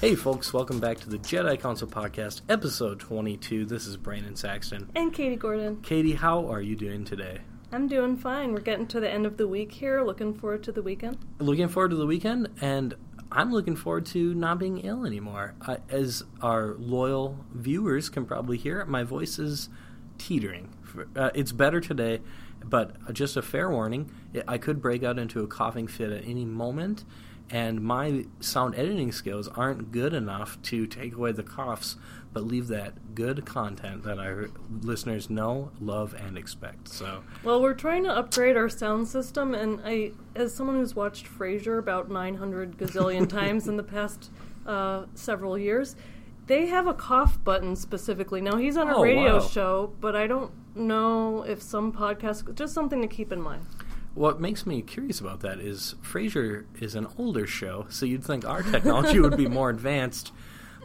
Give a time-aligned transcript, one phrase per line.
[0.00, 3.64] Hey, folks, welcome back to the Jedi Council Podcast, episode 22.
[3.64, 4.90] This is Brandon Saxton.
[4.94, 5.80] And Katie Gordon.
[5.80, 7.40] Katie, how are you doing today?
[7.72, 8.52] I'm doing fine.
[8.52, 10.02] We're getting to the end of the week here.
[10.02, 11.18] Looking forward to the weekend.
[11.38, 12.94] Looking forward to the weekend, and
[13.32, 15.54] I'm looking forward to not being ill anymore.
[15.60, 19.68] Uh, as our loyal viewers can probably hear, my voice is
[20.18, 20.72] teetering.
[21.14, 22.20] Uh, it's better today,
[22.64, 24.10] but just a fair warning
[24.46, 27.04] I could break out into a coughing fit at any moment
[27.50, 31.96] and my sound editing skills aren't good enough to take away the coughs
[32.32, 34.50] but leave that good content that our
[34.82, 39.80] listeners know love and expect so well we're trying to upgrade our sound system and
[39.84, 44.30] i as someone who's watched frasier about 900 gazillion times in the past
[44.66, 45.94] uh, several years
[46.48, 49.40] they have a cough button specifically now he's on a oh, radio wow.
[49.40, 53.64] show but i don't know if some podcasts just something to keep in mind
[54.16, 58.48] what makes me curious about that is Frasier is an older show, so you'd think
[58.48, 60.32] our technology would be more advanced.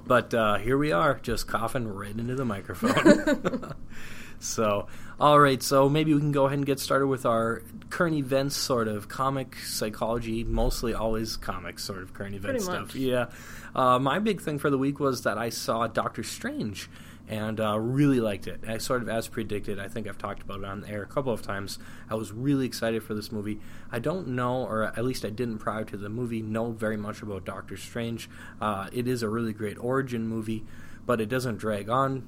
[0.05, 3.73] But uh, here we are, just coughing right into the microphone.
[4.39, 8.17] so, all right, so maybe we can go ahead and get started with our current
[8.17, 12.87] events, sort of comic psychology, mostly always comics, sort of current event Pretty stuff.
[12.87, 12.95] much.
[12.95, 13.27] Yeah.
[13.73, 16.89] Uh, my big thing for the week was that I saw Doctor Strange
[17.31, 18.59] and uh, really liked it.
[18.67, 19.79] I sort of as predicted.
[19.79, 21.79] I think I've talked about it on the air a couple of times.
[22.09, 23.61] I was really excited for this movie.
[23.89, 27.21] I don't know, or at least I didn't prior to the movie, know very much
[27.21, 28.29] about Doctor Strange.
[28.59, 30.65] Uh, it is a really great origin movie,
[31.05, 32.27] but it doesn't drag on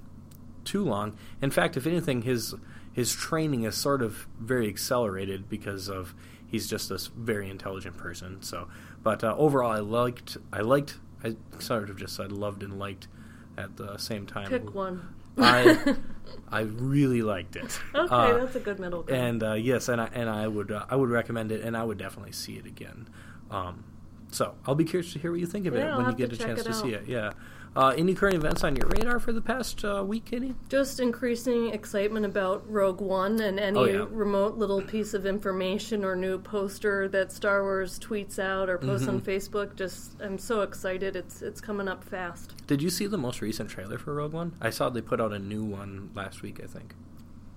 [0.63, 1.17] too long.
[1.41, 2.55] In fact, if anything, his
[2.93, 6.15] his training is sort of very accelerated because of
[6.47, 8.41] he's just this very intelligent person.
[8.41, 8.69] So,
[9.03, 13.09] but uh, overall, I liked I liked I sort of just said loved and liked
[13.57, 14.47] at the same time.
[14.49, 15.01] pick one
[15.37, 15.95] I
[16.49, 17.79] I really liked it.
[17.95, 20.71] okay Uh, that's a good middle ground and uh, yes, and I and I would
[20.71, 23.07] uh, I would recommend it, and I would definitely see it again.
[23.49, 23.83] Um,
[24.31, 26.15] so I'll be curious to hear what you think of Yeah, it I'll when you
[26.15, 27.07] get a chance to see it.
[27.07, 27.33] Yeah.
[27.75, 30.53] Uh, any current events on your radar for the past uh, week, Katie?
[30.69, 34.05] just increasing excitement about Rogue One and any Oh, yeah.
[34.11, 39.07] remote little piece of information or new poster that Star Wars tweets out or posts
[39.07, 39.29] on Mm-hmm.
[39.29, 39.75] Facebook.
[39.75, 41.15] Just I'm so excited.
[41.15, 42.53] It's it's coming up fast.
[42.67, 44.53] Did you see the most recent trailer for Rogue One?
[44.61, 46.59] I saw they put out a new one last week.
[46.63, 46.93] I think.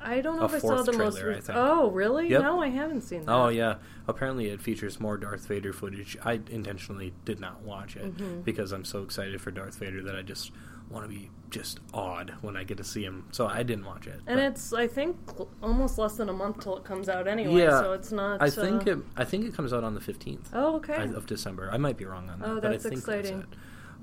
[0.06, 1.18] I don't know if I saw the most.
[1.18, 2.28] trailer, I re- Oh, really?
[2.30, 2.42] Yep.
[2.42, 3.30] No, I haven't seen that.
[3.32, 3.76] Oh yeah.
[4.08, 6.16] Apparently, it features more Darth Vader footage.
[6.24, 8.40] I intentionally did not watch it Mm-hmm.
[8.42, 10.52] because I'm so excited for Darth Vader that I just
[10.88, 13.26] want to be just awed when I get to see him.
[13.32, 14.20] So I didn't watch it.
[14.28, 15.16] And but it's I think
[15.60, 17.62] almost less than a month till it comes out anyway.
[17.62, 18.40] Yeah, so it's not.
[18.40, 18.98] I think uh, it.
[19.16, 21.02] I think it comes out on the 15th Oh, okay.
[21.02, 21.68] of December.
[21.72, 22.48] I might be wrong on that.
[22.48, 23.44] Oh, but that's I think exciting.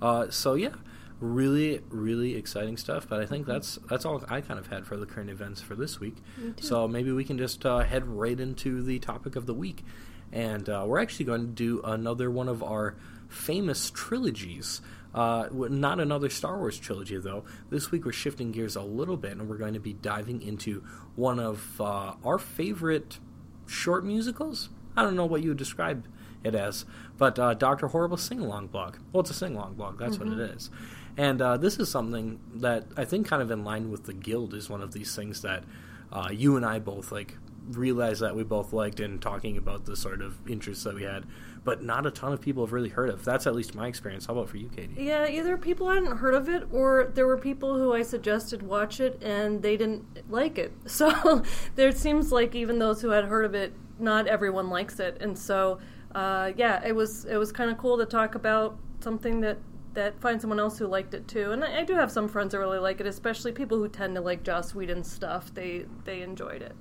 [0.02, 0.74] Uh, so yeah,
[1.20, 3.08] really, really exciting stuff.
[3.08, 3.52] But I think Mm-hmm.
[3.54, 6.18] that's that's all I kind of had for the current events for this week.
[6.62, 9.84] So maybe we can just uh, head right into the topic of the week,
[10.32, 12.96] and uh, we're actually going to do another one of our
[13.30, 14.82] famous trilogies.
[15.14, 17.44] Uh, not another Star Wars trilogy, though.
[17.70, 20.84] This week we're shifting gears a little bit, and we're going to be diving into
[21.16, 23.20] one of uh, our favorite
[23.68, 24.70] short musicals.
[24.98, 26.06] I don't know what you would describe
[26.44, 26.86] it as,
[27.18, 28.96] but uh, Doctor Horrible sing along blog.
[29.12, 30.00] Well, it's a sing along blog.
[30.00, 30.72] That's what it is.
[31.18, 34.54] And uh, this is something that I think, kind of in line with the Guild,
[34.54, 35.64] is one of these things that
[36.12, 37.38] uh, you and I both like
[37.70, 41.26] realized that we both liked in talking about the sort of interests that we had,
[41.64, 43.24] but not a ton of people have really heard of.
[43.24, 44.26] That's at least my experience.
[44.26, 44.96] How about for you, Katie?
[44.98, 49.00] Yeah, either people hadn't heard of it or there were people who I suggested watch
[49.00, 50.74] it and they didn't like it.
[50.88, 51.44] So
[51.76, 55.18] there seems like even those who had heard of it, not everyone likes it.
[55.22, 55.80] And so
[56.14, 59.58] uh, yeah, it was it was kind of cool to talk about something that
[59.94, 61.52] that find someone else who liked it too.
[61.52, 64.16] And I, I do have some friends that really like it, especially people who tend
[64.16, 65.54] to like Joss Whedon stuff.
[65.54, 66.76] They they enjoyed it.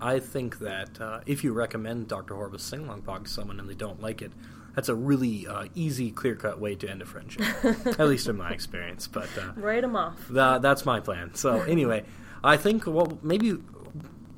[0.00, 2.34] I think that uh, if you recommend Dr.
[2.34, 4.32] Horrible's sing along to someone and they don't like it,
[4.74, 7.42] that's a really uh, easy, clear cut way to end a friendship.
[7.64, 9.06] at least in my experience.
[9.06, 10.26] But uh, Write them off.
[10.28, 11.34] Tha that's my plan.
[11.34, 12.04] So anyway,
[12.42, 13.58] I think well maybe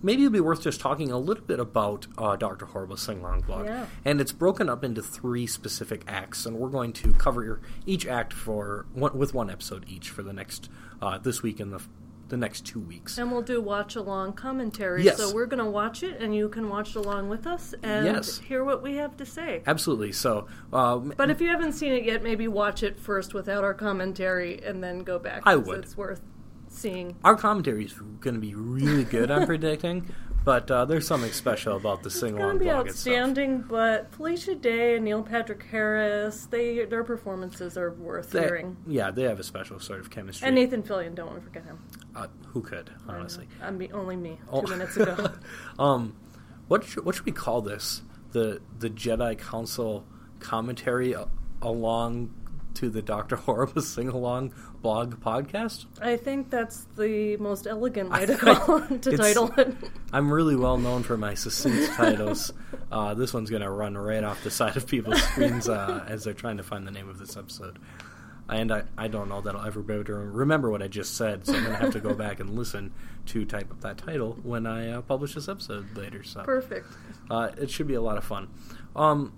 [0.05, 3.41] maybe it'd be worth just talking a little bit about uh, Doctor Horrible's sing along
[3.41, 3.67] blog.
[3.67, 3.87] Yeah.
[4.05, 8.33] And it's broken up into three specific acts, and we're going to cover each act
[8.33, 10.69] for one, with one episode each for the next
[11.03, 11.81] uh, this week and the
[12.29, 13.19] the next two weeks.
[13.19, 15.05] And we'll do watch along commentary.
[15.05, 15.19] Yes.
[15.19, 18.39] So we're going to watch it, and you can watch along with us and Yes.
[18.39, 19.63] hear what we have to say.
[19.67, 20.13] Absolutely.
[20.13, 23.75] So, uh, But if you haven't seen it yet, maybe watch it first without our
[23.75, 25.43] commentary, and then go back.
[25.45, 25.85] I would.
[25.85, 26.23] It's worth
[26.75, 27.17] seeing.
[27.25, 29.31] Our commentary is going to be really good.
[29.31, 30.13] I'm predicting,
[30.45, 34.55] but uh, there's something special about the sing It's going to be outstanding, but Felicia
[34.55, 38.77] Day and Neil Patrick Harris, they their performances are worth They- hearing.
[38.87, 40.47] yeah, they have a special sort of chemistry.
[40.47, 41.79] And Nathan Fillion, don't want to forget him.
[42.15, 43.49] uh, who could honestly?
[43.63, 44.39] I'm be, only me.
[44.51, 44.63] Two Oh.
[44.63, 45.31] minutes ago.
[45.79, 46.15] um,
[46.69, 48.03] what should, what should we call this?
[48.33, 50.05] The the Jedi Council
[50.41, 51.29] commentary a-
[51.63, 52.35] along
[52.75, 55.87] to the Doctor Horrible sing along blog podcast.
[56.01, 59.75] I think that's the most elegant way to call to title it.
[60.13, 62.53] I'm really well known for my succinct titles.
[62.91, 66.25] Uh, this one's going to run right off the side of people's screens uh, as
[66.25, 67.79] they're trying to find the name of this episode.
[68.47, 71.17] And I, I don't know that I'll ever be able to remember what I just
[71.17, 72.93] said, so I'm going to have to go back and listen
[73.27, 76.23] to type up that title when I uh, publish this episode later.
[76.23, 76.87] So Perfect.
[77.31, 78.49] uh, it should be a lot of fun.
[78.95, 79.33] Um,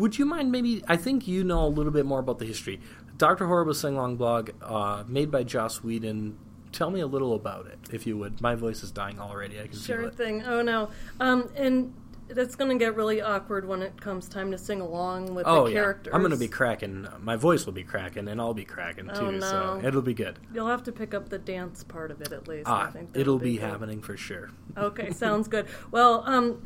[0.00, 0.82] would you mind maybe?
[0.88, 2.80] I think you know a little bit more about the history.
[3.16, 6.38] Doctor Horrible Sing Along blog, uh, made by Joss Whedon.
[6.72, 8.40] Tell me a little about it, if you would.
[8.40, 9.58] My voice is dying already.
[9.60, 10.14] I can Sure it.
[10.16, 10.42] thing.
[10.44, 10.88] Oh no.
[11.18, 11.92] Um, and
[12.28, 15.64] that's going to get really awkward when it comes time to sing along with Oh
[15.64, 16.14] the yeah, characters.
[16.14, 17.08] I'm going to be cracking.
[17.18, 19.12] My voice will be cracking, and I'll be cracking too.
[19.14, 20.38] Oh, So it'll be good.
[20.54, 22.68] You'll have to pick up the dance part of it at least.
[22.68, 23.62] I Ah, it'll be good.
[23.62, 24.50] happening for sure.
[24.76, 25.66] Okay, sounds good.
[25.90, 26.62] Well, um,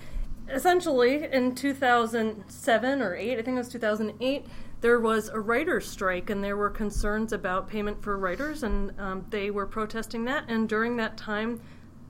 [0.51, 4.47] essentially, in 2007 or 8, I think it was 2008,
[4.81, 9.25] there was a writer's strike, and there were concerns about payment for writers, and um,
[9.31, 10.45] they were protesting that.
[10.49, 11.61] And during that time,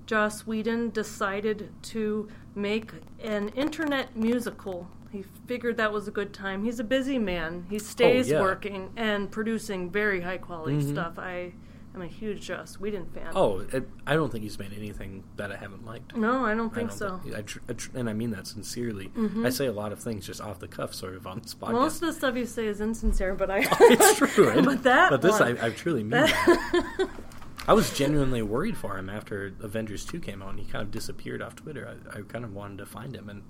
[0.06, 2.92] Joss Whedon decided to make
[3.22, 4.88] an internet musical.
[5.10, 6.64] He figured that was a good time.
[6.64, 7.66] He's a busy man.
[7.70, 8.40] He stays yeah.
[8.40, 10.90] working and producing very high quality Mhm.
[10.92, 11.18] stuff.
[11.18, 11.52] I
[11.94, 13.30] am a huge Joss Whedon fan.
[13.34, 16.16] Oh, it, I don't think he's made anything that I haven't liked.
[16.16, 17.18] No, I don't I think don't so.
[17.18, 19.08] think- I tr- I tr- and I mean that sincerely.
[19.08, 19.46] Mm-hmm.
[19.46, 21.72] I say a lot of things just off the cuff, sort of on this podcast.
[21.72, 23.58] Most of the stuff you say is insincere, but I.
[23.70, 24.64] Oh, it's true, right?
[24.64, 25.10] but that.
[25.10, 27.08] but this, one, I, I truly mean that.
[27.66, 30.90] I was genuinely worried for him after Avengers Two came out, and he kind of
[30.90, 31.96] disappeared off Twitter.
[32.14, 33.42] I, I kind of wanted to find him and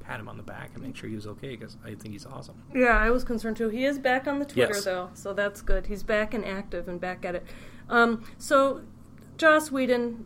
[0.00, 2.26] pat him on the back and make sure he was okay because I think he's
[2.26, 2.60] awesome.
[2.74, 3.68] yeah, I was concerned too.
[3.68, 4.84] He is back on the Twitter Yes.
[4.84, 5.86] though, so that's good.
[5.86, 7.46] He's back and active and back at it.
[7.88, 8.82] Um, so,
[9.38, 10.24] Joss Whedon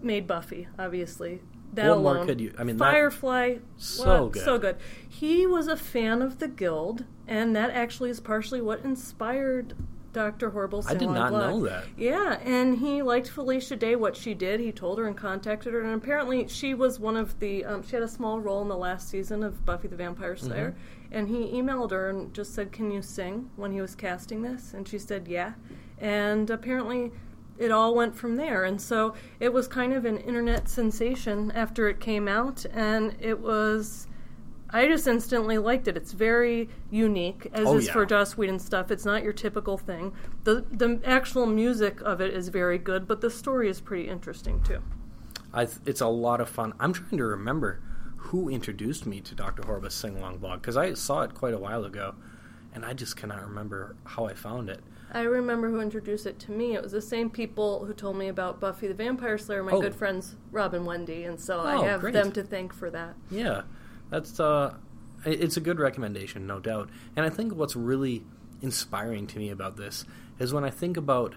[0.00, 1.40] made Buffy, obviously.
[1.74, 2.26] That What more alone.
[2.28, 4.42] could you- I mean, Firefly, So what- good.
[4.44, 4.76] so good.
[5.08, 9.74] He was a fan of the Guild, and that actually is partially what inspired
[10.12, 10.84] Doctor Horrible.
[10.86, 11.50] I did not Blog.
[11.50, 11.86] know that.
[11.96, 14.60] Yeah, and he liked Felicia Day, what she did.
[14.60, 17.64] He told her and contacted her, and apparently she was one of the.
[17.64, 20.70] Um, she had a small role in the last season of Buffy the Vampire Slayer,
[20.76, 21.16] Mm-hmm.
[21.16, 24.72] and he emailed her and just said, "Can you sing?" when he was casting this,
[24.72, 25.54] and she said, "Yeah,"
[26.00, 27.12] and apparently.
[27.56, 31.88] It all went from there, and so it was kind of an internet sensation after
[31.88, 34.08] it came out, and it was
[34.70, 35.96] I just instantly liked it.
[35.96, 37.92] It's very unique, as Oh, is yeah.
[37.92, 38.90] for Joss Whedon stuff.
[38.90, 40.12] It's not your typical thing.
[40.42, 44.60] the The actual music of it is very good, but the story is pretty interesting
[44.64, 44.80] too.
[45.52, 46.72] I th- it's a lot of fun.
[46.80, 47.80] I'm trying to remember
[48.16, 51.58] who introduced me to Doctor Horrible's Sing Along blog because I saw it quite a
[51.58, 52.16] while ago,
[52.74, 54.80] and I just cannot remember how I found it.
[55.14, 56.74] I remember who introduced it to me.
[56.74, 59.62] It was the same people who told me about Buffy the Vampire Slayer.
[59.62, 59.80] My Oh.
[59.80, 62.12] good friends Rob and Wendy, and so I Oh, have great.
[62.14, 63.14] them to thank for that.
[63.30, 63.62] Yeah,
[64.10, 64.74] that's uh,
[65.24, 66.90] it's a good recommendation, no doubt.
[67.16, 68.24] And I think what's really
[68.60, 70.04] inspiring to me about this
[70.38, 71.34] is when I think about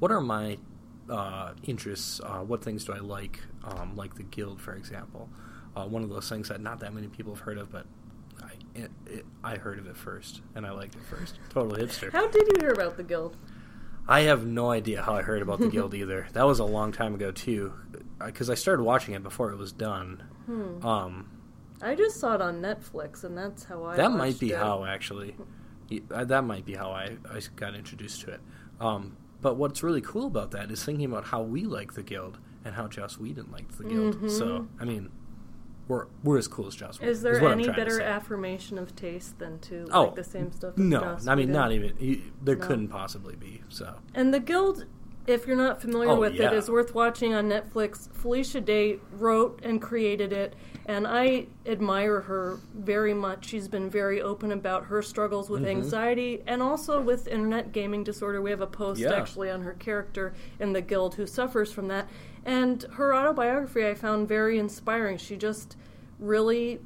[0.00, 0.58] what are my
[1.08, 5.28] uh, interests, uh, what things do I like, um, like the Guild, for example.
[5.76, 7.86] Uh, one of those things that not that many people have heard of, but
[8.42, 11.38] I, it, it, I heard of it first, and I liked it first.
[11.50, 12.10] Total hipster.
[12.12, 13.36] How did you hear about the Guild?
[14.08, 16.26] I have no idea how I heard about the Guild either.
[16.32, 17.72] That was a long time ago too,
[18.24, 20.22] because I started watching it before it was done.
[20.46, 20.84] Hmm.
[20.86, 21.30] Um,
[21.80, 23.96] I just saw it on Netflix, and that's how I.
[23.96, 24.58] that might be it.
[24.58, 25.36] how actually.
[26.10, 28.40] uh, That might be how I, I got introduced to it.
[28.80, 32.38] Um, but what's really cool about that is thinking about how we like the Guild
[32.64, 34.30] and how Joss Whedon liked the Guild.
[34.30, 35.10] So I mean,
[35.92, 37.12] we're we're as cool as Joss Whedon.
[37.12, 40.76] Is there any better affirmation of taste than to Oh, like the same stuff?
[40.78, 41.52] No, Joss I mean Whedon?
[41.52, 42.22] not even.
[42.42, 42.66] There No.
[42.66, 43.62] couldn't possibly be.
[43.68, 44.86] So And the Guild,
[45.26, 46.46] if you're not familiar Oh, with yeah.
[46.50, 48.10] it, is worth watching on Netflix.
[48.12, 50.54] Felicia Day wrote and created it,
[50.86, 53.44] and I admire her very much.
[53.46, 55.70] She's been very open about her struggles with Mm-hmm.
[55.82, 58.40] anxiety and also with internet gaming disorder.
[58.40, 59.12] We have a post Yeah.
[59.12, 62.08] actually on her character in the Guild who suffers from that.
[62.44, 65.16] And her autobiography I found very inspiring.
[65.18, 65.76] She just
[66.22, 66.80] really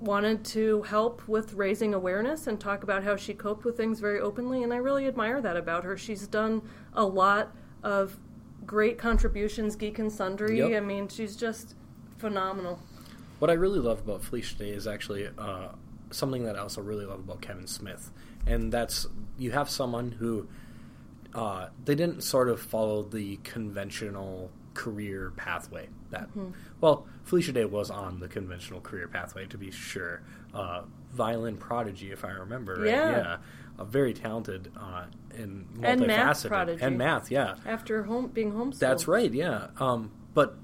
[0.00, 4.18] wanted to help with raising awareness and talk about how she coped with things very
[4.18, 5.96] openly and I really admire that about her.
[5.96, 6.62] She's done
[6.94, 8.18] a lot of
[8.66, 10.58] great contributions geek and sundry.
[10.58, 10.72] Yep.
[10.72, 11.74] I mean, she's just
[12.18, 12.80] phenomenal.
[13.38, 15.68] What I really love about Felicia Day is actually uh,
[16.10, 18.10] something that I also really love about Kevin Smith,
[18.46, 19.06] and that's
[19.38, 20.46] you have someone who
[21.34, 25.88] uh, they didn't sort of follow the conventional career pathway.
[26.10, 26.50] That Mm-hmm.
[26.80, 30.22] well, Felicia Day was on the conventional career pathway to be sure.
[30.52, 30.82] Uh,
[31.12, 32.74] violin prodigy, if I remember.
[32.74, 32.86] Right?
[32.90, 33.10] Yeah.
[33.10, 33.36] yeah,
[33.78, 35.04] uh, very talented uh,
[35.36, 36.48] and And math multifaceted.
[36.48, 36.82] prodigy.
[36.84, 37.30] and math.
[37.30, 38.78] Yeah, After home being homeschooled.
[38.80, 39.32] that's right.
[39.32, 40.56] Yeah, um, but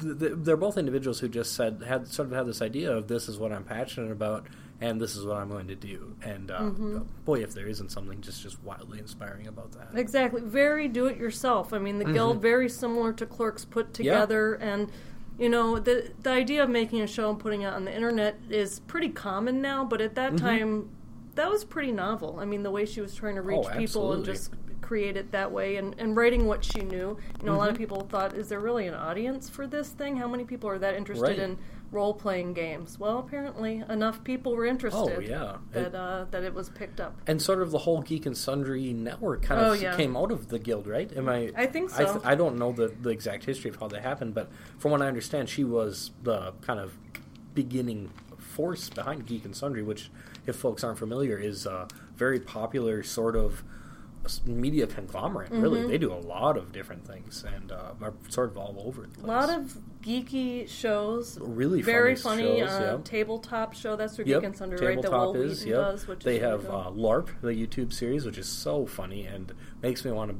[0.00, 3.08] th- th- they're both individuals who just said had sort of had this idea of
[3.08, 4.46] this is what I'm passionate about
[4.82, 6.14] and this is what I'm going to do.
[6.22, 6.98] And uh, Mm-hmm.
[7.24, 9.98] boy, if there isn't something just just wildly inspiring about that.
[9.98, 10.42] Exactly.
[10.42, 11.72] Very do it yourself.
[11.72, 14.02] I mean, the guild very similar to Clerks put Mm-hmm.
[14.02, 14.12] Yeah.
[14.12, 14.90] together, and
[15.38, 18.38] you know the the idea of making a show and putting it on the internet
[18.50, 19.84] is pretty common now.
[19.84, 20.36] But at Mm-hmm.
[20.36, 20.90] that time,
[21.34, 22.38] that was pretty novel.
[22.40, 25.30] I mean, the way she was trying to reach Oh, people and just create it
[25.32, 27.16] that way, and, and writing what she knew.
[27.40, 27.70] You know, a lot Mm-hmm.
[27.70, 30.16] of people thought, is there really an audience for this thing?
[30.16, 31.38] How many people are that interested Right.
[31.38, 31.56] in
[31.92, 32.98] role playing games?
[32.98, 34.98] Well, apparently enough people were interested.
[35.16, 35.58] Oh, yeah.
[35.72, 37.14] That It- uh, that it was picked up.
[37.26, 39.94] and sort of the whole Geek and Sundry network kind Oh, of yeah.
[39.96, 41.14] came out of the guild, right?
[41.16, 41.52] Am I?
[41.54, 42.20] I think I, so.
[42.24, 45.06] I don't know the, the exact history of how that happened, but from what I
[45.06, 46.94] understand, she was the kind of
[47.54, 50.10] beginning force behind Geek and Sundry, which,
[50.46, 53.62] if folks aren't familiar, is a very popular sort of
[54.46, 55.50] media conglomerate.
[55.50, 55.62] Mm-hmm.
[55.62, 59.02] Really, they do a lot of different things and uh, are sort of all over
[59.02, 59.24] the place.
[59.24, 61.38] A lot of geeky shows.
[61.40, 62.60] Really very funny funny.
[62.60, 63.04] shows, uh, yeah.
[63.04, 63.96] Tabletop show.
[63.96, 64.96] That's where Yep, Geek and Sundry, right?
[64.96, 65.64] That tabletop Wil is.
[65.64, 65.74] Yep.
[65.74, 69.52] does, which they have uh, LARP, the YouTube series, which is so funny and
[69.82, 70.36] makes me want to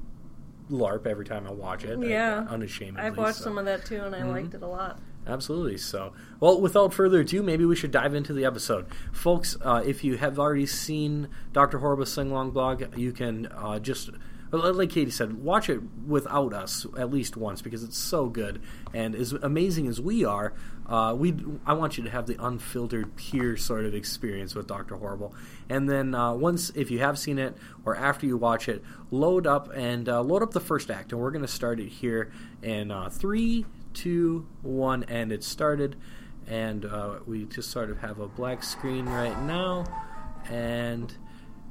[0.75, 1.99] LARP every time I watch it.
[2.01, 2.47] Yeah.
[2.49, 3.01] uh, unashamedly.
[3.03, 3.45] I've watched so.
[3.45, 4.31] some of that too, and I Mm-hmm.
[4.31, 4.99] liked it a lot.
[5.27, 5.79] Absolutely.
[5.79, 9.57] So, well, without further ado, maybe we should dive into the episode, folks.
[9.61, 14.11] Uh, if you have already seen Doctor Horrible's sing along blog, you can uh, just.
[14.55, 18.61] Like Katie said, watch it without us at least once because it's so good
[18.93, 20.53] and as amazing as we are.
[20.87, 24.97] Uh, we I want you to have the unfiltered, pure sort of experience with Doctor
[24.97, 25.35] Horrible,
[25.71, 29.47] and then uh, once if you have seen it or after you watch it, load
[29.47, 32.31] up and uh, load up the first act, and we're going to start it here
[32.63, 35.97] in uh, three, two, one, and it started.
[36.47, 39.85] And uh, we just sort of have a black screen right now,
[40.51, 41.15] and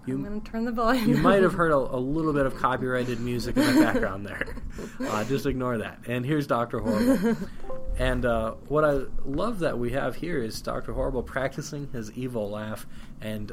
[0.04, 1.10] I'm you going to turn the volume.
[1.10, 4.56] you might have heard a, a little bit of copyrighted music in the background there.
[5.02, 6.00] Uh, just ignore that.
[6.08, 7.36] And here's Doctor Horrible.
[7.98, 12.50] And uh, what I love that we have here is Doctor Horrible practicing his evil
[12.50, 12.88] laugh,
[13.20, 13.52] and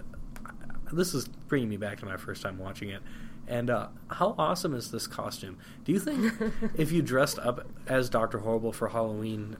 [0.93, 3.03] this is bringing me back to my first time watching it.
[3.49, 5.59] And uh, how awesome is this costume?
[5.85, 6.33] Do you think
[6.77, 9.57] if you dressed up as Doctor Horrible for Halloween,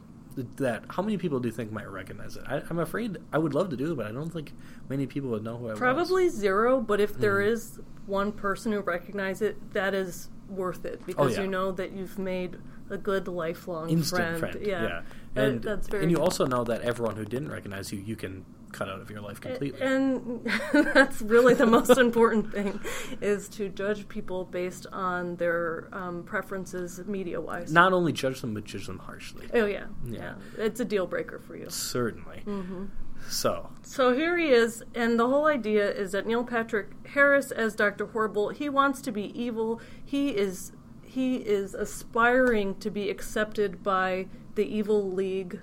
[0.57, 2.45] that how many people do you think might recognize it?
[2.47, 4.53] I, I'm afraid I would love to do it, but I don't think
[4.89, 5.79] many people would know who I was.
[5.79, 7.49] Probably zero, but if there Mm.
[7.49, 11.43] is one person who recognizes it, that is worth it because Oh, yeah.
[11.43, 12.57] you know that you've made
[12.91, 14.59] a good lifelong instant friend.
[14.61, 15.03] Yeah, yeah.
[15.35, 16.03] That- And, that's very.
[16.05, 16.23] and you good.
[16.25, 19.41] also know that everyone who didn't recognize you, you can cut out of your life
[19.41, 19.81] completely.
[19.81, 22.81] And that's really the most important thing
[23.21, 27.73] is to judge people based on their um, preferences media wise.
[27.73, 29.49] Not only judge them, but judge them harshly.
[29.55, 30.19] oh yeah, Yeah.
[30.19, 31.67] yeah, it's a deal breaker for you.
[31.71, 32.43] Certainly.
[32.47, 32.85] Mm-hmm.
[33.29, 37.75] So, So here he is, and the whole idea is that Neil Patrick Harris as
[37.75, 38.07] Dr.
[38.07, 39.81] Horrible, he wants to be evil.
[40.05, 40.73] He is
[41.19, 45.61] he is aspiring to be accepted by the evil league.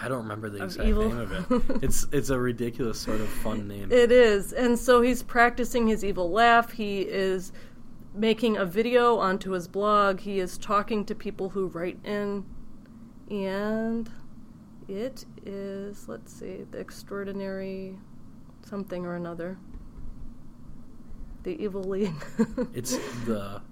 [0.00, 1.08] I don't remember the exact evil.
[1.08, 1.62] name of it.
[1.82, 3.90] It's it's a ridiculous sort of fun name.
[3.90, 4.52] It is.
[4.52, 6.70] And so he's practicing his evil laugh.
[6.70, 7.52] He is
[8.14, 10.20] making a video onto his blog.
[10.20, 12.44] He is talking to people who write in.
[13.28, 14.08] And
[14.86, 17.98] it is, let's see, the extraordinary
[18.64, 19.58] something or another.
[21.42, 22.24] The Evil League.
[22.72, 23.62] It's the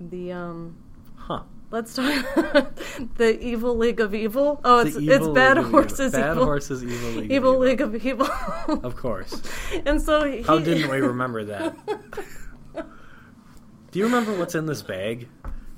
[0.00, 0.76] the um
[1.16, 1.42] huh.
[1.70, 2.24] let's talk
[3.16, 4.60] the Evil League of Evil.
[4.64, 6.20] Oh, it's it's Bad League Horses Evil.
[6.20, 6.44] Bad Evil.
[6.44, 7.24] Horses Evil League.
[7.24, 8.28] of Evil League of Evil.
[8.84, 9.42] Of course.
[9.84, 11.76] and so he, How didn't we remember that?
[12.74, 15.28] Do you remember what's in this bag?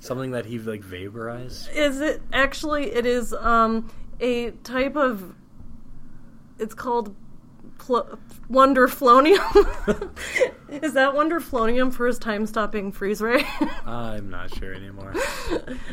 [0.01, 1.71] Something that he like vaporized?
[1.71, 2.93] Is it actually?
[2.93, 5.35] It is um, a type of.
[6.59, 7.15] It's called
[7.89, 8.19] pl-
[8.51, 10.11] Wonderflonium.
[10.83, 13.45] is that Wonderflonium for his time-stopping freeze ray?
[13.87, 15.15] I'm not sure anymore.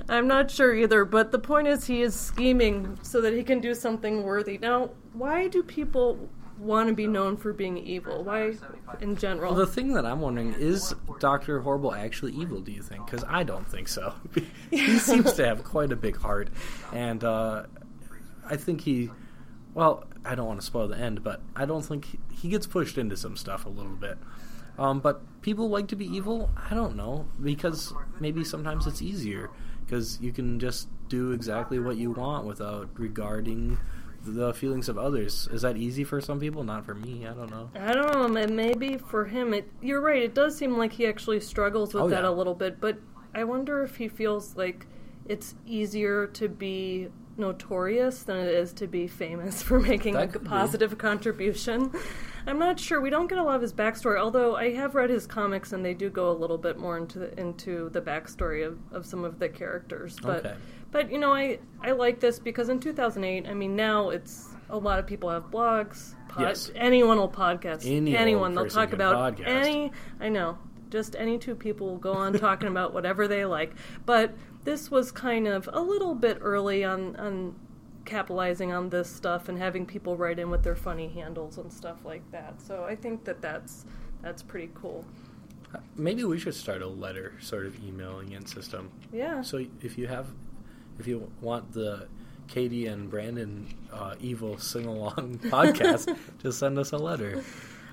[0.07, 3.59] I'm not sure either, but the point is he is scheming so that he can
[3.59, 4.57] do something worthy.
[4.57, 8.23] Now, why do people want to be known for being evil?
[8.23, 8.53] Why,
[9.01, 9.53] in general?
[9.53, 12.61] Well, the thing that I'm wondering is Doctor Horrible actually evil?
[12.61, 13.05] Do you think?
[13.05, 14.13] Because I don't think so.
[14.71, 16.49] he seems to have quite a big heart,
[16.93, 17.63] and uh,
[18.45, 19.11] I think he.
[19.75, 22.65] Well, I don't want to spoil the end, but I don't think he, he gets
[22.65, 24.17] pushed into some stuff a little bit.
[24.79, 26.49] Um, but people like to be evil.
[26.69, 29.49] I don't know because maybe sometimes it's easier
[29.85, 33.77] because you can just do exactly what you want without regarding
[34.25, 35.47] the feelings of others.
[35.51, 36.63] Is that easy for some people?
[36.63, 37.27] Not for me.
[37.27, 37.69] I don't know.
[37.75, 38.41] I don't know.
[38.41, 40.23] and Maybe for him, it, you're right.
[40.23, 42.29] It does seem like he actually struggles with Oh, that yeah.
[42.29, 42.81] a little bit.
[42.81, 42.97] But
[43.33, 44.87] I wonder if he feels like
[45.27, 50.27] it's easier to be notorious than it is to be famous for making That a
[50.27, 50.49] could be.
[50.49, 51.91] positive contribution.
[52.47, 53.01] I'm not sure.
[53.01, 55.83] We don't get a lot of his backstory, although I have read his comics and
[55.83, 59.23] they do go a little bit more into the, into the backstory of, of some
[59.25, 60.17] of the characters.
[60.21, 60.55] But Okay.
[60.91, 64.77] but you know, I I like this because in 2008, I mean, now it's a
[64.77, 66.13] lot of people have blogs.
[66.29, 66.71] Pod, Yes.
[66.75, 67.85] Anyone will podcast.
[67.89, 69.47] Any anyone they'll talk about podcast.
[69.47, 69.91] any.
[70.19, 70.57] I know.
[70.91, 73.73] Just any two people will go on talking about whatever they like.
[74.05, 77.55] But this was kind of a little bit early on on
[78.05, 81.97] capitalizing on this stuff and having people write in with their funny handles and stuff
[82.05, 82.61] like that.
[82.61, 83.85] So I think that that's
[84.21, 85.05] that's pretty cool.
[85.95, 88.91] Maybe we should start a letter sort of emailing in system.
[89.11, 89.41] Yeah.
[89.41, 90.27] So if you have,
[90.99, 92.07] if you want the
[92.47, 97.43] Katie and Brandon uh, evil sing along podcast, just send us a letter.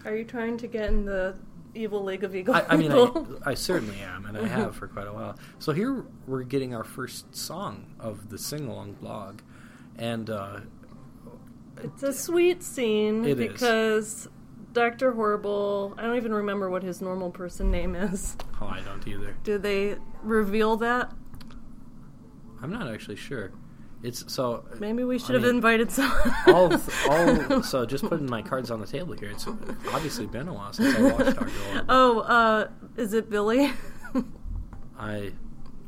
[0.04, 1.34] Are you trying to get in the
[1.74, 2.54] evil league of evil.
[2.54, 2.92] I, I mean.
[2.92, 5.38] I, I certainly am, and I have for quite a while.
[5.58, 9.40] So here we're getting our first song of the sing along blog,
[9.96, 10.60] and uh,
[11.82, 13.36] It's a sweet scene is.
[13.36, 14.28] because
[14.72, 15.12] Dr.
[15.12, 18.36] Horrible, I don't even remember what his normal person name is.
[18.60, 19.36] oh, I don't either.
[19.44, 21.12] Do they reveal that?
[22.62, 23.52] I'm not actually sure.
[24.02, 26.34] It's so Maybe we should I have mean, invited someone.
[26.48, 26.72] all
[27.08, 27.62] all.
[27.62, 29.30] So just putting my cards on the table here.
[29.30, 31.84] It's obviously been a while since I watched our Horrible.
[31.88, 33.70] oh, uh, is it Billy?
[34.98, 35.32] I,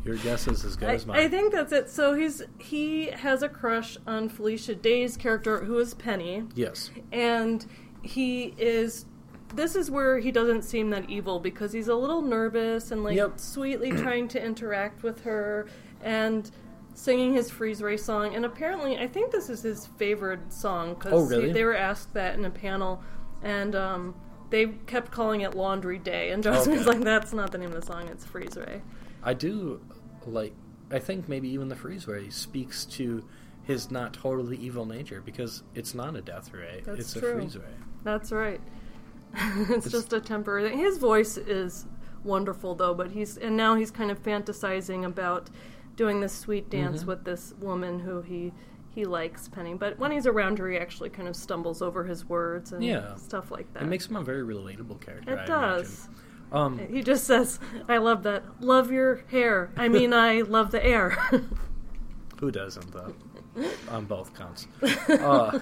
[0.05, 1.19] your guess is as good I, as mine.
[1.19, 1.89] I think that's it.
[1.91, 6.91] So he's he has a crush on Felicia Day's character, who is Penny, yes.
[7.13, 7.65] and
[8.03, 9.07] he is.
[9.55, 13.15] This is where he doesn't seem that evil because he's a little nervous and like
[13.17, 13.39] Yep.
[13.39, 15.67] sweetly trying to interact with her
[16.03, 16.51] and
[16.95, 18.35] singing his freeze ray song.
[18.35, 21.53] And apparently, I think this is his favorite song because Oh, really?
[21.53, 23.03] they were asked that in a panel,
[23.43, 24.15] and um,
[24.51, 26.31] they kept calling it Laundry Day.
[26.31, 26.79] And was Okay.
[26.85, 28.83] like, "That's not the name of the song; it's Freeze Ray."
[29.23, 29.81] I do
[30.27, 30.55] like.
[30.91, 33.25] I think maybe even the freeze ray speaks to
[33.65, 37.31] his not totally evil nature because it's not a death ray; That's it's true.
[37.31, 37.65] a freeze ray.
[38.05, 38.61] That's right.
[39.35, 40.79] it's just a temporary thing.
[40.79, 41.87] His voice is
[42.23, 45.51] wonderful though, but he's and now he's kind of fantasizing about
[45.97, 47.07] doing this sweet dance Mhm.
[47.07, 48.53] with this woman who he
[48.91, 49.75] he likes, Penny.
[49.75, 53.17] But when he's around her, he actually kind of stumbles over his words and Yeah.
[53.17, 53.83] stuff like that.
[53.83, 55.33] It makes him a very relatable character.
[55.33, 56.09] it I does.
[56.53, 58.45] Um, He just says, "I love that.
[58.61, 59.71] Love your hair.
[59.77, 61.11] I mean, I love the air."
[62.39, 63.13] who doesn't though?
[63.91, 64.69] On both counts.
[65.09, 65.59] Uh,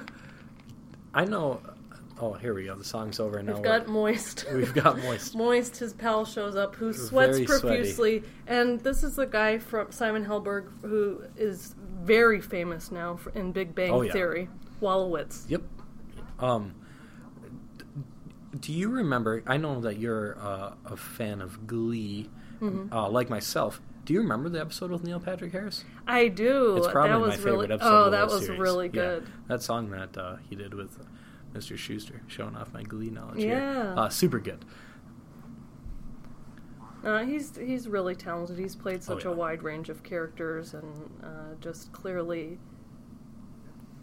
[1.14, 1.60] I know.
[2.24, 2.76] Oh, here we go.
[2.76, 4.44] The song's over now We've got moist.
[4.54, 5.34] we've got moist.
[5.34, 7.60] Moist, his pal shows up, who sweats Very sweaty.
[7.66, 13.30] profusely, and this is the guy from Simon Helberg who is very famous now for,
[13.30, 14.12] in Big Bang Oh, yeah.
[14.12, 14.48] Theory,
[14.80, 15.50] Wolowitz.
[15.50, 15.62] Yep.
[16.38, 16.74] Um,
[18.60, 19.42] do you remember?
[19.46, 22.28] I know that you're uh, a fan of Glee,
[22.60, 22.92] Mm-hmm.
[22.92, 23.80] uh, like myself.
[24.04, 25.84] Do you remember the episode with Neil Patrick Harris?
[26.06, 26.76] I do.
[26.76, 27.72] It's probably that my favorite really.
[27.74, 28.06] episode.
[28.06, 28.60] Oh, that was series.
[28.60, 28.92] really Yeah.
[28.92, 29.26] good.
[29.48, 30.96] That song that uh, he did with
[31.52, 31.76] Mr.
[31.76, 33.38] Schuester, showing off my Glee knowledge.
[33.44, 33.48] Yeah.
[33.48, 33.94] Here.
[33.96, 34.64] Uh, super good.
[37.04, 38.58] Uh, he's he's really talented.
[38.58, 39.34] He's played such Oh, yeah.
[39.34, 42.58] a wide range of characters and uh, just clearly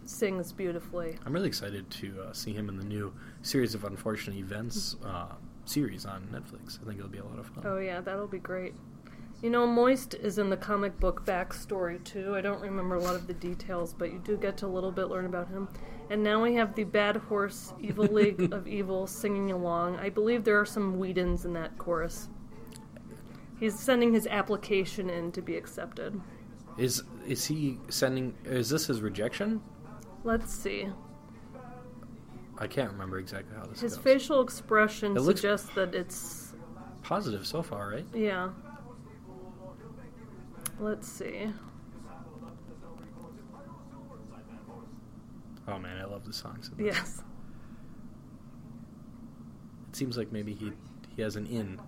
[0.04, 1.16] sings beautifully.
[1.24, 5.32] I'm really excited to uh, see him in the new series of unfortunate events uh,
[5.64, 6.78] series on Netflix.
[6.82, 7.64] I think it'll be a lot of fun.
[7.66, 8.74] Oh yeah, that'll be great.
[9.42, 12.36] You know, Moist is in the comic book backstory too.
[12.36, 14.92] I don't remember a lot of the details, but you do get to a little
[14.92, 15.68] bit learn about him.
[16.10, 19.96] And now we have the Bad Horse Evil League of Evil singing along.
[19.96, 22.28] I believe there are some Whedons in that chorus.
[23.60, 26.20] He's sending his application in to be accepted.
[26.76, 28.34] Is is he sending?
[28.44, 29.60] Is this his rejection?
[30.24, 30.88] Let's see.
[32.58, 34.04] I can't remember exactly how this His goes.
[34.04, 36.52] facial expression It suggests that it's
[37.02, 38.06] Positive so far, right?
[38.14, 38.50] yeah.
[40.78, 41.50] Let's see.
[45.68, 46.70] Oh man, I love the songs.
[46.78, 47.22] Yes.
[49.88, 50.72] It seems like maybe he
[51.16, 51.80] he has an in.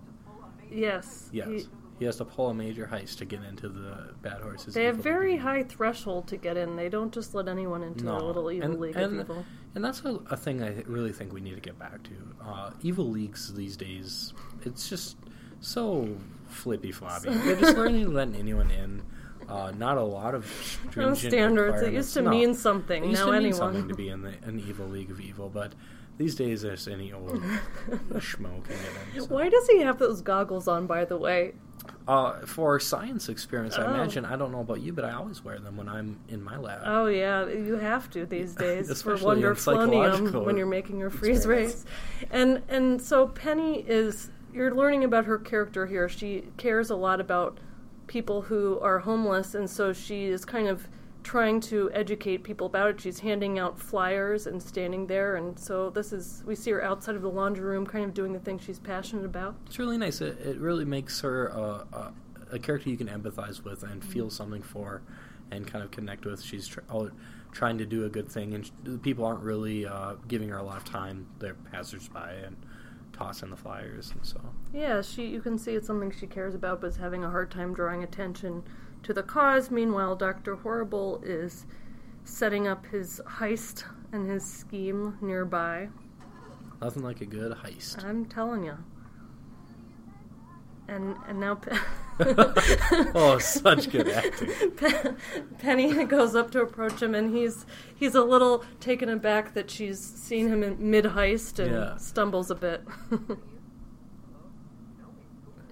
[0.71, 1.29] Yes.
[1.31, 1.47] Yes.
[1.47, 1.67] He-
[1.99, 4.73] He, has to pull a major heist to get into the Bad Horses.
[4.73, 5.41] They have very League.
[5.41, 6.75] high threshold to get in.
[6.75, 8.13] They don't just let anyone into No.
[8.17, 9.45] their little evil And- league and- of evil.
[9.75, 12.11] And that's a, a thing I really think we need to get back to.
[12.43, 14.33] Uh, evil leagues these days,
[14.63, 15.17] it's just
[15.61, 16.09] so
[16.47, 17.29] flippy floppy.
[17.29, 19.01] They're just learning letting anyone in.
[19.49, 20.45] Uh, not a lot of
[20.89, 21.81] stringent standards.
[21.81, 22.29] It used to No.
[22.31, 23.03] mean something.
[23.03, 23.57] It used now to mean anyone.
[23.57, 25.73] something to be in the, an evil league of evil, but
[26.17, 27.41] these days there's any old
[28.13, 29.21] schmo can get in.
[29.21, 29.27] so.
[29.33, 30.85] Why does he have those goggles on?
[30.87, 31.53] By the way,
[32.07, 33.93] Uh, for science experiments, I Oh.
[33.93, 34.23] imagine.
[34.25, 36.81] I don't know about you, but I always wear them when I'm in my lab.
[36.85, 41.09] Oh yeah, you have to these days for Especially Wonder in when you're making your
[41.09, 41.85] freeze rays.
[42.31, 46.07] And and so Penny is you're learning about her character here.
[46.07, 47.57] She cares a lot about
[48.07, 50.87] people who are homeless and so she is kind of
[51.23, 52.99] trying to educate people about it.
[52.99, 57.15] She's handing out flyers and standing there and so this is we see her outside
[57.15, 59.55] of the laundry room kind of doing the thing she's passionate about.
[59.65, 60.21] It's really nice.
[60.21, 62.13] It, it really makes her a, a,
[62.53, 64.11] a character you can empathize with and mm-hmm.
[64.11, 65.01] feel something for,
[65.51, 66.41] and kind of connect with.
[66.41, 66.81] She's tr-
[67.51, 70.57] trying to do a good thing, and sh- the people aren't really uh, giving her
[70.57, 71.27] a lot of time.
[71.39, 72.55] They're passersby and
[73.13, 74.41] tossing the flyers, and so
[74.73, 77.49] Yeah, she you can see it's something she cares about but is having a hard
[77.51, 78.63] time drawing attention
[79.03, 79.69] to the cause.
[79.71, 80.55] Meanwhile, Dr.
[80.55, 81.65] Horrible is
[82.25, 85.89] setting up his heist and his scheme nearby.
[86.81, 88.03] nothing like a good heist.
[88.03, 88.77] I'm telling you.
[90.87, 91.59] And and now
[93.15, 94.71] oh, such good acting.
[94.71, 95.13] Pe-
[95.59, 99.99] Penny goes up to approach him, and he's he's a little taken aback that she's
[99.99, 101.97] seen him in mid heist and Yeah.
[101.97, 102.83] stumbles a bit.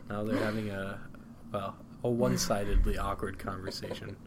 [0.10, 1.00] Now they're having a
[1.52, 4.16] well, a one-sidedly awkward conversation.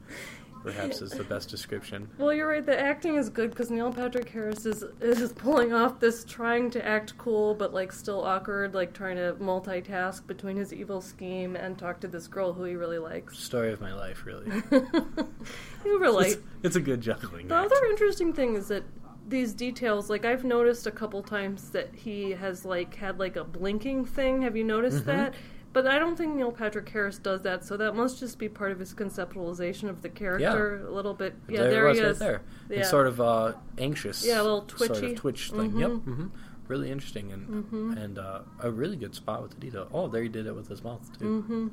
[0.64, 2.08] Perhaps is the best description.
[2.18, 2.64] Well, you're right.
[2.64, 6.84] The acting is good because Neil Patrick Harris is is pulling off this trying to
[6.84, 11.78] act cool but like still awkward, like trying to multitask between his evil scheme and
[11.78, 13.38] talk to this girl who he really likes.
[13.38, 14.50] Story of my life, really.
[15.84, 16.32] you relate.
[16.32, 17.48] It's, it's a good juggling.
[17.48, 17.66] The act.
[17.72, 18.84] other interesting thing is that
[19.28, 23.44] these details, like I've noticed a couple times that he has like had like a
[23.44, 24.42] blinking thing.
[24.42, 25.06] Have you noticed Mhm.
[25.06, 25.34] that?
[25.74, 28.70] But I don't think Neil Patrick Harris does that, so that must just be part
[28.72, 31.34] of his conceptualization of the character a little bit.
[31.48, 32.18] Yeah, there, there, he right is.
[32.20, 32.42] there.
[32.70, 32.78] Yeah.
[32.78, 34.24] It's sort of uh, anxious.
[34.24, 34.94] Yeah, a little twitchy.
[34.94, 35.76] Sort of twitch thing.
[35.78, 35.90] Yep.
[35.90, 36.02] Mhm.
[36.04, 36.26] hmm
[36.68, 38.02] Really interesting and Mhm.
[38.02, 39.86] and uh, a really good spot with the detail.
[39.92, 41.42] Oh, there he did it with his mouth too.
[41.42, 41.68] hmm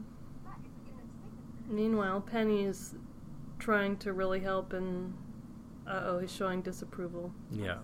[1.70, 2.96] Meanwhile, Penny is
[3.60, 5.14] trying to really help, and
[5.88, 7.78] uh oh, he's showing disapproval Yeah.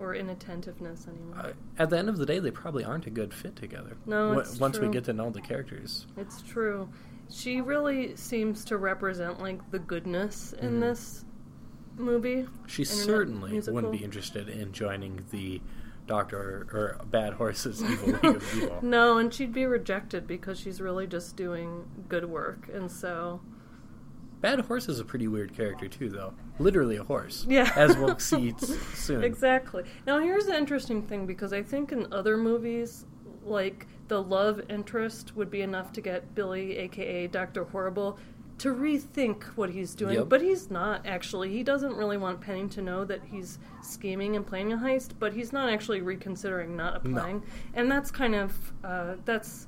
[0.00, 1.36] Or inattentiveness anymore.
[1.38, 3.96] Uh, at the end of the day, they probably aren't a good fit together.
[4.06, 6.06] No, it's once we get to know the characters.
[6.16, 6.88] It's true.
[7.28, 10.80] She really seems to represent like the goodness in Mhm.
[10.80, 11.24] this
[11.96, 12.46] movie.
[12.66, 13.74] She Internet certainly musical.
[13.74, 15.60] wouldn't be interested in joining the
[16.06, 18.78] Doctor or Bad Horse's Evil League of Evil.
[18.82, 23.40] No, and she'd be rejected because she's really just doing good work, and so
[24.40, 26.32] Bad Horse is a pretty weird character too, though.
[26.58, 27.46] Literally a horse.
[27.48, 27.70] Yeah.
[27.76, 28.54] As we'll see
[28.94, 29.22] soon.
[29.22, 29.84] Exactly.
[30.06, 33.06] Now, here's the interesting thing because I think in other movies,
[33.44, 37.64] like the love interest would be enough to get Billy, aka Dr.
[37.64, 38.18] Horrible,
[38.58, 40.16] to rethink what he's doing.
[40.16, 40.28] Yep.
[40.28, 41.50] But he's not actually.
[41.50, 45.32] He doesn't really want Penny to know that he's scheming and planning a heist, but
[45.32, 47.42] he's not actually reconsidering not applying.
[47.74, 49.66] And that's kind of uh, that's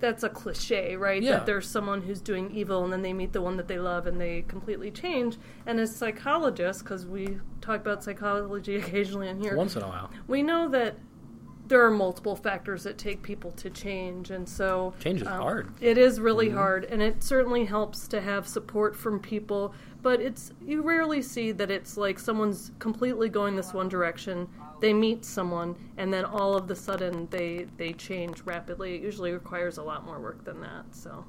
[0.00, 1.22] that's a cliche, right?
[1.22, 1.32] Yeah.
[1.32, 4.06] That there's someone who's doing evil and then they meet the one that they love
[4.06, 5.36] and they completely change.
[5.66, 10.10] And as psychologists, because we talk about psychology occasionally in here, Once in a while.
[10.26, 10.96] we know that
[11.70, 15.72] there are multiple factors that take people to change, and so Change is um, hard.
[15.80, 16.54] It is really Mhm.
[16.54, 19.72] hard, and it certainly helps to have support from people.
[20.02, 24.48] But it's you rarely see that it's like someone's completely going this one direction.
[24.80, 28.96] They meet someone, and then all of the sudden they they change rapidly.
[28.96, 30.84] It usually requires a lot more work than that.
[30.90, 31.24] So.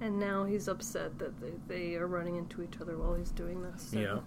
[0.00, 3.62] And now he's upset that they, they are running into each other while he's doing
[3.62, 3.90] this.
[3.90, 4.18] so- Yeah.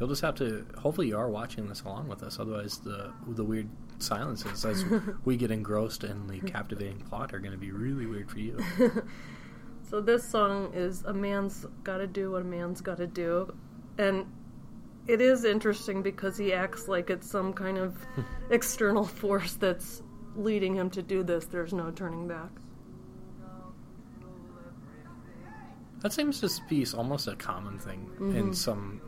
[0.00, 0.66] You'll just have to.
[0.78, 2.40] Hopefully, you are watching this along with us.
[2.40, 3.68] Otherwise, the the weird
[4.00, 4.84] silences as
[5.24, 8.58] we get engrossed in the captivating plot are going to be really weird for you.
[9.88, 13.54] So this song is a man's got to do what a man's got to do,
[13.98, 14.24] and
[15.06, 17.96] it is interesting because he acts like it's some kind of
[18.50, 20.02] external force that's
[20.34, 21.44] leading him to do this.
[21.44, 22.50] There's no turning back.
[26.04, 28.54] That seems to be almost a common thing in Mhm.
[28.54, 29.00] some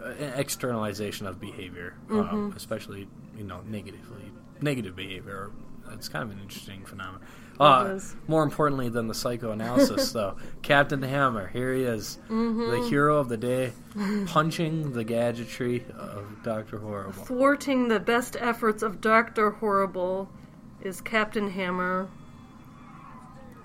[0.00, 2.32] uh, externalization of behavior, Mhm.
[2.32, 4.30] um, especially you know negatively
[4.60, 5.50] negative behavior.
[5.92, 7.20] It's kind of an interesting phenomenon.
[7.60, 12.70] Uh, more importantly than the psychoanalysis, though, Captain Hammer, here he is, Mm-hmm.
[12.70, 13.72] the hero of the day,
[14.26, 17.24] punching the gadgetry of Doctor Horrible.
[17.24, 20.28] Thwarting the best efforts of Doctor Horrible
[20.80, 22.08] is Captain Hammer.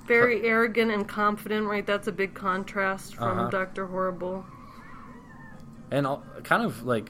[0.07, 1.85] Very arrogant and confident, right?
[1.85, 3.49] That's a big contrast from Uh-huh.
[3.49, 4.45] Doctor Horrible.
[5.91, 7.09] and all, kind of like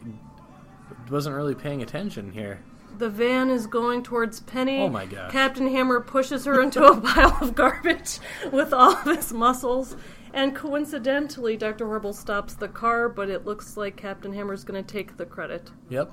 [1.10, 2.60] wasn't really paying attention here.
[2.98, 4.80] The van is going towards Penny.
[4.82, 5.32] Oh my gosh.
[5.32, 8.20] Captain Hammer pushes her into a pile of garbage
[8.52, 9.96] with all of his muscles.
[10.34, 11.86] And coincidentally, Dr.
[11.86, 15.70] Horrible stops the car, but it looks like Captain Hammer's going to take the credit.
[15.90, 16.12] Yep.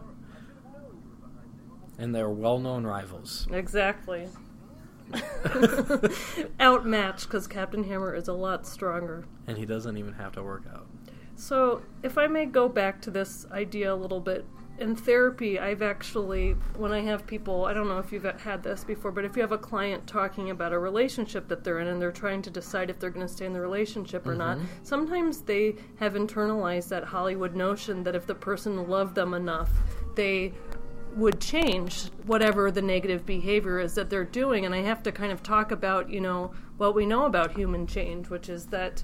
[1.98, 3.46] and they're well-known rivals.
[3.52, 4.28] Exactly.
[6.60, 9.24] Outmatched because Captain Hammer is a lot stronger.
[9.46, 10.86] And he doesn't even have to work out.
[11.36, 14.46] So, if I may go back to this idea a little bit,
[14.78, 18.82] in therapy, I've actually, when I have people, I don't know if you've had this
[18.82, 22.02] before, but if you have a client talking about a relationship that they're in and
[22.02, 24.66] they're trying to decide if they're going to stay in the relationship or not, mm-hmm.
[24.82, 29.70] sometimes they have internalized that Hollywood notion that if the person loved them enough,
[30.16, 30.52] they
[31.16, 34.64] would change whatever the negative behavior is that they're doing.
[34.64, 37.86] And I have to kind of talk about, you know, what we know about human
[37.86, 39.02] change, which is that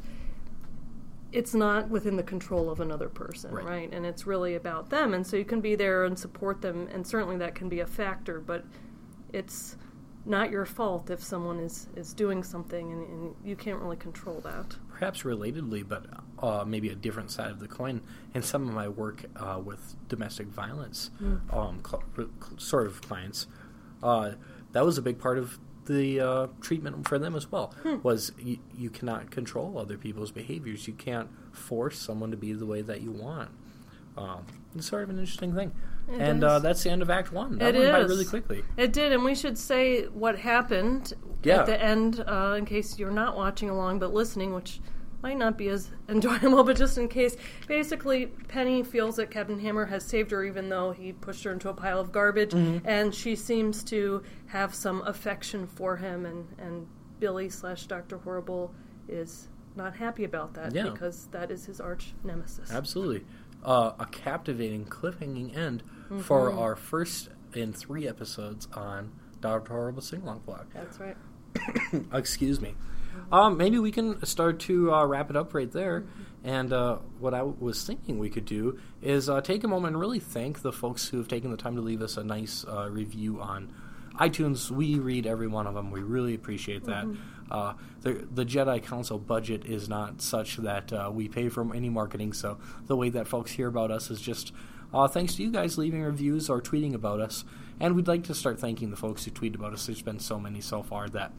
[1.32, 3.64] it's not within the control of another person, Right.
[3.64, 3.92] right.
[3.92, 5.14] And it's really about them.
[5.14, 7.86] And so you can be there and support them, and certainly that can be a
[7.86, 8.64] factor, but
[9.32, 9.76] it's
[10.26, 14.40] not your fault if someone is, is doing something and, and you can't really control
[14.40, 14.76] that.
[14.88, 16.04] Perhaps relatedly, but
[16.42, 18.00] uh, maybe a different side of the coin.
[18.34, 21.10] In some of my work uh, with domestic violence,
[21.50, 22.02] um, cl-
[22.56, 23.46] sort of clients,
[24.02, 24.32] uh,
[24.72, 27.74] that was a big part of the uh, treatment for them as well.
[28.02, 30.86] Was you, you cannot control other people's behaviors.
[30.86, 33.50] You can't force someone to be the way that you want.
[34.16, 34.44] Um,
[34.76, 35.72] it's sort of an interesting thing.
[36.08, 37.58] It and uh, that's the end of Act One.
[37.58, 38.62] That It went by really quickly.
[38.76, 41.60] It did, and we should say what happened Yeah.
[41.60, 44.80] at the end uh, in case you're not watching along but listening, which
[45.22, 47.36] might not be as enjoyable, but just in case.
[47.66, 51.68] Basically, Penny feels that Captain Hammer has saved her even though he pushed her into
[51.68, 52.86] a pile of garbage, Mm-hmm.
[52.88, 56.86] and she seems to have some affection for him, and, and
[57.18, 58.18] Billy slash Dr.
[58.18, 58.74] Horrible
[59.08, 60.88] is not happy about that Yeah.
[60.90, 62.70] because that is his arch nemesis.
[62.72, 63.24] Absolutely.
[63.64, 65.82] Uh, a captivating, cliffhanging end
[66.22, 69.72] for our first in three episodes on Dr.
[69.74, 70.66] Horrible Sing Along Blog.
[70.72, 71.16] That's right.
[72.12, 72.74] Excuse me.
[73.32, 76.04] Um, maybe we can start to uh, wrap it up right there.
[76.42, 80.00] And uh, what I was thinking we could do is uh, take a moment and
[80.00, 82.88] really thank the folks who have taken the time to leave us a nice uh,
[82.90, 83.72] review on
[84.18, 84.70] iTunes.
[84.70, 85.90] We read every one of them.
[85.90, 87.04] We really appreciate that.
[87.04, 87.52] Mm-hmm.
[87.52, 91.90] Uh, the, the Jedi Council budget is not such that uh, we pay for any
[91.90, 94.52] marketing, so the way that folks hear about us is just
[94.94, 97.44] uh, thanks to you guys leaving reviews or tweeting about us.
[97.80, 99.86] And we'd like to start thanking the folks who tweet about us.
[99.86, 101.32] There's been so many so far that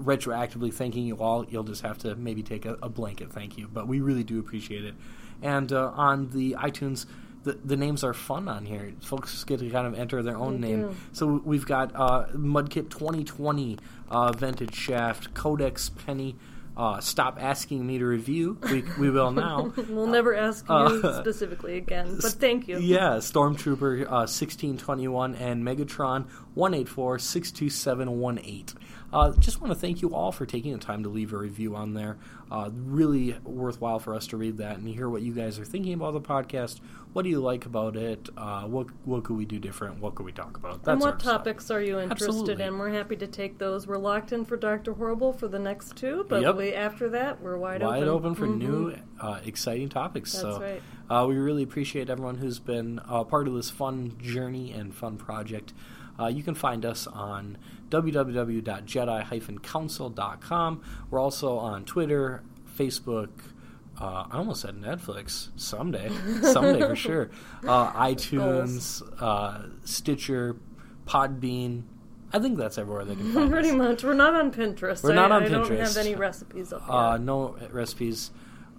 [0.00, 3.68] retroactively thanking you all, you'll just have to maybe take a, a blanket thank you.
[3.72, 4.94] But we really do appreciate it.
[5.42, 7.06] And uh, on the iTunes,
[7.44, 8.92] the, the names are fun on here.
[9.00, 10.88] Folks get to kind of enter their own They name.
[10.88, 10.96] do.
[11.12, 13.78] So we've got uh, Mudkip 2020,
[14.10, 16.36] uh, Vintage Shaft, Codex Penny.
[16.76, 18.58] Uh, stop asking me to review.
[18.62, 19.72] We, we will now.
[19.88, 22.78] We'll never ask you uh, specifically again, but thank you.
[22.78, 28.74] Yeah, Stormtrooper uh, 1621 and Megatron 184-62718.
[29.12, 31.74] Uh, just want to thank you all for taking the time to leave a review
[31.74, 32.16] on there.
[32.50, 35.92] Uh, really worthwhile for us to read that and hear what you guys are thinking
[35.92, 36.80] about the podcast.
[37.12, 38.28] What do you like about it?
[38.36, 40.00] Uh, what what could we do different?
[40.00, 40.82] What could we talk about?
[40.82, 41.32] That and what of stuff.
[41.38, 42.64] topics are you interested Absolutely.
[42.64, 42.78] in?
[42.78, 43.86] We're happy to take those.
[43.86, 46.56] We're locked in for Doctor Horrible for the next two, but Yep.
[46.56, 48.58] we, after that, we're wide, wide open, for Mhm.
[48.58, 50.32] new, uh, exciting topics.
[50.32, 50.82] That's so right.
[51.08, 55.16] uh, we really appreciate everyone who's been uh, part of this fun journey and fun
[55.18, 55.72] project.
[56.18, 57.56] Uh, you can find us on
[57.90, 60.82] www.jedi-council.com.
[61.10, 62.42] We're also on Twitter,
[62.78, 63.28] Facebook.
[64.00, 65.48] Uh, I almost said Netflix.
[65.56, 66.10] Someday,
[66.42, 67.30] someday for sure.
[67.66, 70.56] Uh, iTunes, uh, Stitcher,
[71.06, 71.82] Podbean.
[72.32, 73.74] I think that's everywhere they can find Pretty us.
[73.76, 74.04] much.
[74.04, 75.02] We're not on Pinterest.
[75.02, 77.20] We're I, not on I don't have any recipes up Uh, yet.
[77.22, 78.30] no recipes.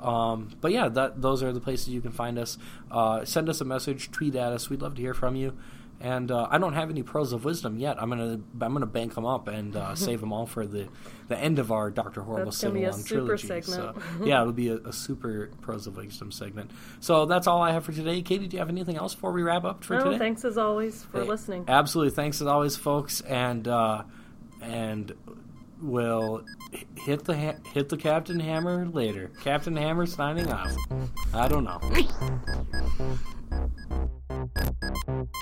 [0.01, 2.57] Um, but yeah, that those are the places you can find us.
[2.89, 4.67] Uh, send us a message, tweet at us.
[4.69, 5.55] We'd love to hear from you.
[6.01, 8.01] And uh, I don't have any pearls of wisdom yet.
[8.01, 10.87] I'm gonna I'm gonna bank them up and uh, save them all for the,
[11.27, 13.47] the end of our Doctor Horrible That's gonna be a sing-along trilogy.
[13.47, 13.95] segment.
[13.95, 16.71] So, yeah, it'll be a, a super pearls of wisdom segment.
[17.01, 18.21] So that's all I have for today.
[18.23, 20.17] Katie, do you have anything else before we wrap up for no, today?
[20.17, 21.65] thanks as always for Hey, listening.
[21.67, 22.15] Absolutely.
[22.15, 23.21] Thanks as always, folks.
[23.21, 24.03] And uh,
[24.61, 25.13] and
[25.81, 26.43] we'll
[26.95, 29.31] hit the ha- hit the Captain Hammer later.
[29.43, 30.71] Captain Hammer signing off.
[31.33, 31.79] I don't know.